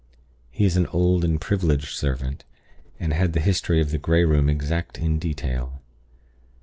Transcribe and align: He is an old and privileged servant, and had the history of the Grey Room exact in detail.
He 0.49 0.65
is 0.65 0.77
an 0.77 0.87
old 0.87 1.23
and 1.23 1.39
privileged 1.39 1.95
servant, 1.95 2.43
and 2.99 3.13
had 3.13 3.33
the 3.33 3.39
history 3.39 3.79
of 3.79 3.91
the 3.91 3.99
Grey 3.99 4.23
Room 4.25 4.49
exact 4.49 4.97
in 4.97 5.19
detail. 5.19 5.79